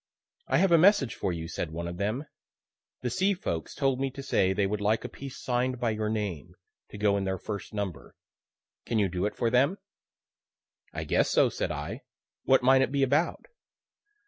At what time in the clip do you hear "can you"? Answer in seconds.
8.83-9.07